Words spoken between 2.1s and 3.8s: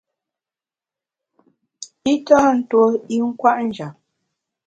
I tâ ntuo i nkwet